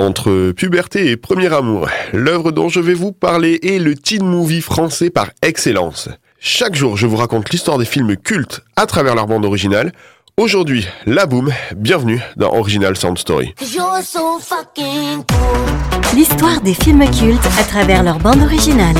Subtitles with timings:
[0.00, 4.62] Entre puberté et premier amour, l'œuvre dont je vais vous parler est le teen movie
[4.62, 6.08] français par excellence.
[6.38, 9.92] Chaque jour, je vous raconte l'histoire des films cultes à travers leur bande originale.
[10.38, 13.54] Aujourd'hui, La Boom, bienvenue dans Original Sound Story.
[16.14, 18.96] L'histoire des films cultes à travers leur bande originale.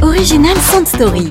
[0.00, 1.30] Original Sound Story.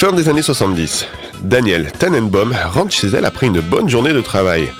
[0.00, 1.06] Fin des années 70,
[1.42, 4.70] Danielle Tannenbaum rentre chez elle après une bonne journée de travail.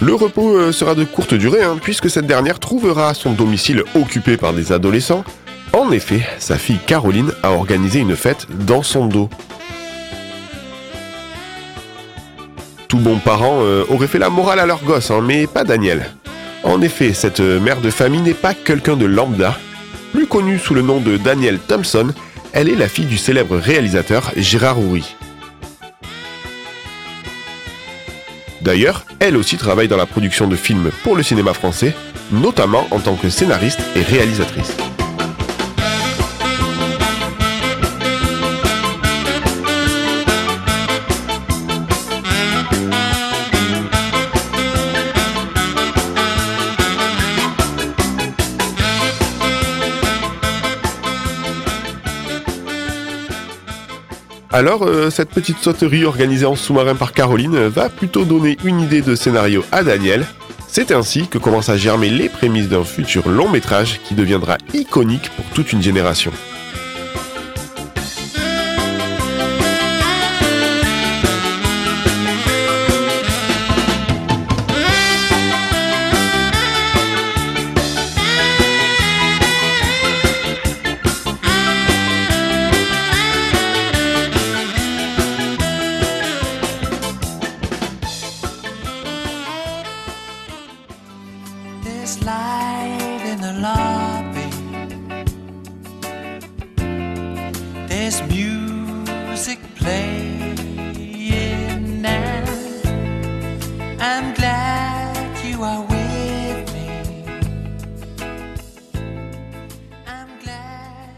[0.00, 4.36] Le repos euh, sera de courte durée, hein, puisque cette dernière trouvera son domicile occupé
[4.36, 5.24] par des adolescents.
[5.72, 9.28] En effet, sa fille Caroline a organisé une fête dans son dos.
[12.86, 16.12] Tout bon parent euh, aurait fait la morale à leur gosse, hein, mais pas Daniel.
[16.62, 19.58] En effet, cette mère de famille n'est pas quelqu'un de lambda.
[20.12, 22.12] Plus connue sous le nom de Danielle Thompson,
[22.52, 25.16] elle est la fille du célèbre réalisateur Gérard Houry.
[28.60, 31.94] D'ailleurs, elle aussi travaille dans la production de films pour le cinéma français,
[32.32, 34.76] notamment en tant que scénariste et réalisatrice.
[54.50, 59.02] Alors, euh, cette petite sauterie organisée en sous-marin par Caroline va plutôt donner une idée
[59.02, 60.24] de scénario à Daniel.
[60.68, 65.30] C'est ainsi que commencent à germer les prémices d'un futur long métrage qui deviendra iconique
[65.36, 66.32] pour toute une génération.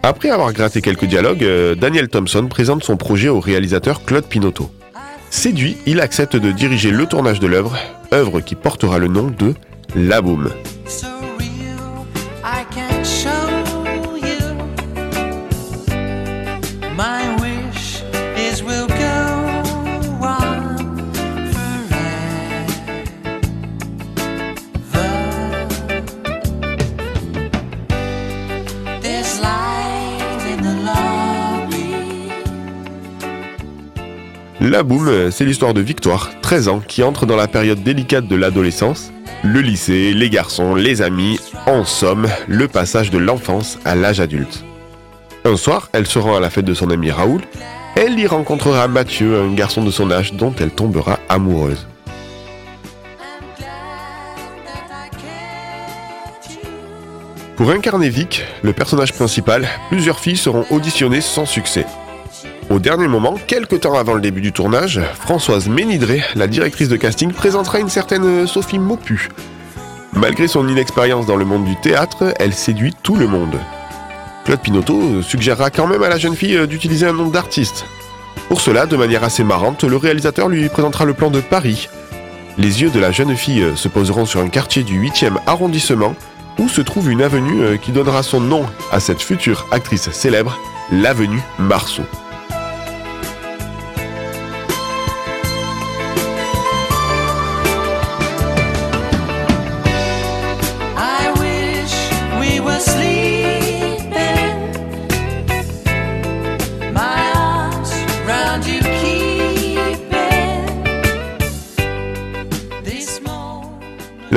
[0.03, 4.71] Après avoir gratté quelques dialogues, euh, Daniel Thompson présente son projet au réalisateur Claude Pinotto.
[5.31, 7.77] Séduit, il accepte de diriger le tournage de l'œuvre,
[8.13, 9.55] œuvre qui portera le nom de
[9.95, 10.51] La Boom.
[34.71, 38.37] La Boom, c'est l'histoire de Victoire, 13 ans, qui entre dans la période délicate de
[38.37, 44.21] l'adolescence, le lycée, les garçons, les amis, en somme, le passage de l'enfance à l'âge
[44.21, 44.65] adulte.
[45.45, 47.41] Un soir, elle se rend à la fête de son ami Raoul.
[47.97, 51.89] Elle y rencontrera Mathieu, un garçon de son âge dont elle tombera amoureuse.
[57.57, 61.87] Pour incarner Vic, le personnage principal, plusieurs filles seront auditionnées sans succès.
[62.71, 66.97] Au dernier moment, quelques temps avant le début du tournage, Françoise Ménidré, la directrice de
[66.97, 69.29] casting, présentera une certaine Sophie Maupu.
[70.13, 73.57] Malgré son inexpérience dans le monde du théâtre, elle séduit tout le monde.
[74.45, 77.87] Claude Pinotto suggérera quand même à la jeune fille d'utiliser un nom d'artiste.
[78.47, 81.89] Pour cela, de manière assez marrante, le réalisateur lui présentera le plan de Paris.
[82.57, 86.15] Les yeux de la jeune fille se poseront sur un quartier du 8e arrondissement
[86.61, 90.57] où se trouve une avenue qui donnera son nom à cette future actrice célèbre,
[90.93, 92.05] l'avenue Marceau.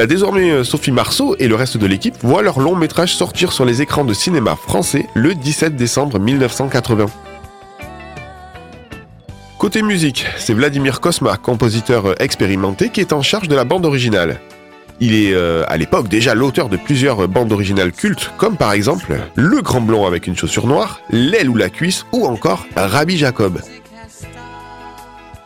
[0.08, 3.64] Désormais euh, Sophie Marceau et le reste de l'équipe voient leur long métrage sortir sur
[3.64, 7.06] les écrans de cinéma français le 17 décembre 1980.
[9.58, 13.86] Côté musique, c'est Vladimir Kosma, compositeur euh, expérimenté, qui est en charge de la bande
[13.86, 14.42] originale.
[15.00, 19.16] Il est euh, à l'époque déjà l'auteur de plusieurs bandes originales cultes, comme par exemple
[19.36, 23.60] Le Grand Blond avec une chaussure noire, L'aile ou la cuisse, ou encore Rabbi Jacob.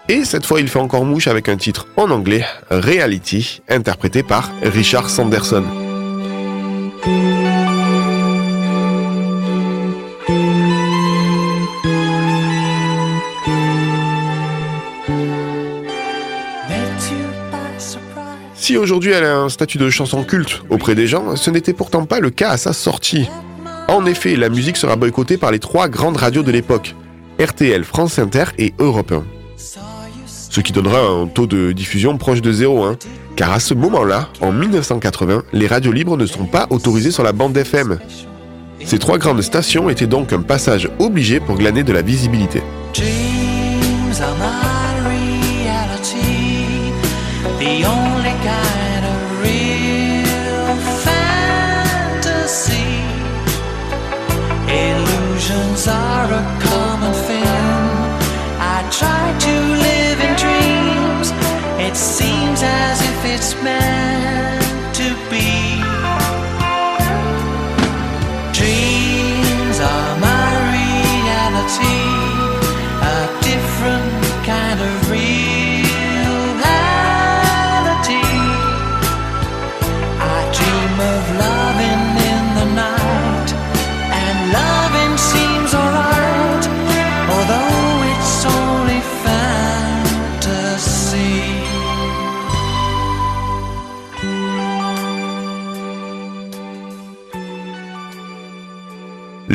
[0.10, 4.50] Et cette fois, il fait encore mouche avec un titre en anglais, Reality, interprété par
[4.64, 5.66] Richard Sanderson.
[18.56, 22.06] Si aujourd'hui elle a un statut de chanson culte auprès des gens, ce n'était pourtant
[22.06, 23.30] pas le cas à sa sortie.
[23.90, 26.96] En effet, la musique sera boycottée par les trois grandes radios de l'époque,
[27.40, 29.37] RTL, France Inter et Europe 1.
[30.58, 32.98] Ce qui donnera un taux de diffusion proche de zéro, hein,
[33.36, 37.32] car à ce moment-là, en 1980, les radios libres ne sont pas autorisées sur la
[37.32, 38.00] bande FM.
[38.84, 42.64] Ces trois grandes stations étaient donc un passage obligé pour glaner de la visibilité.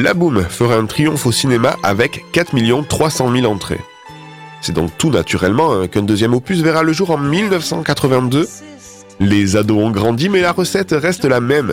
[0.03, 3.79] La Boom fera un triomphe au cinéma avec 4 300 000 entrées.
[4.61, 8.49] C'est donc tout naturellement hein, qu'un deuxième opus verra le jour en 1982.
[9.21, 11.73] Les ados ont grandi mais la recette reste la même.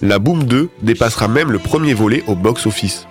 [0.00, 3.06] La Boom 2 dépassera même le premier volet au box-office.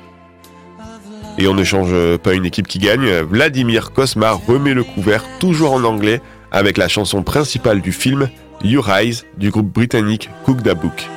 [1.38, 5.72] Et on ne change pas une équipe qui gagne, Vladimir Kosma remet le couvert toujours
[5.72, 6.22] en anglais
[6.52, 8.28] avec la chanson principale du film
[8.66, 11.08] Your Eyes du groupe britannique Cook the Book.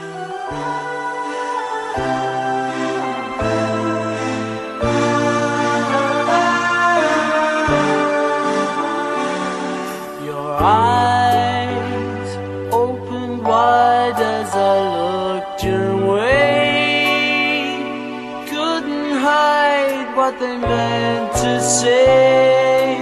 [20.24, 22.96] What they meant to say.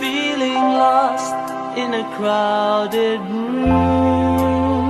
[0.00, 1.34] Feeling lost
[1.82, 4.86] in a crowded room.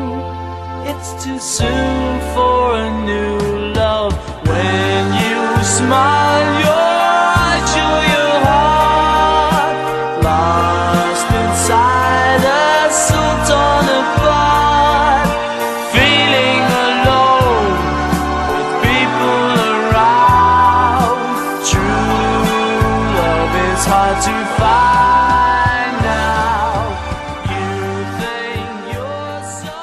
[0.91, 3.26] It's too soon for a new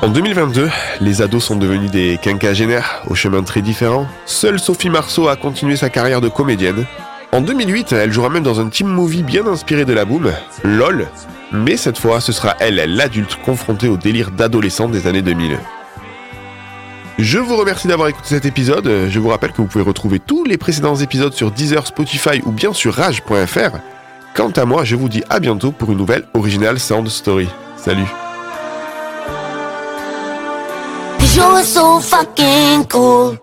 [0.04, 0.70] En 2022,
[1.00, 4.06] les ados sont devenus des quinquagénaires au chemin très différent.
[4.26, 6.86] Seule Sophie Marceau a continué sa carrière de comédienne.
[7.32, 10.34] En 2008, elle jouera même dans un team movie bien inspiré de la boom,
[10.66, 11.08] LOL,
[11.54, 15.58] mais cette fois, ce sera elle, l'adulte, confrontée au délire d'adolescent des années 2000.
[17.18, 19.08] Je vous remercie d'avoir écouté cet épisode.
[19.08, 22.52] Je vous rappelle que vous pouvez retrouver tous les précédents épisodes sur Deezer, Spotify ou
[22.52, 23.78] bien sur rage.fr.
[24.36, 27.48] Quant à moi, je vous dis à bientôt pour une nouvelle Original Sound Story.
[27.78, 28.08] Salut
[31.36, 33.43] You're so fucking cool.